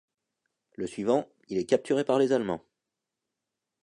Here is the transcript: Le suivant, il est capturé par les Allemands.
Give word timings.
Le 0.77 0.87
suivant, 0.87 1.29
il 1.47 1.59
est 1.59 1.67
capturé 1.67 2.03
par 2.03 2.17
les 2.17 2.31
Allemands. 2.31 2.65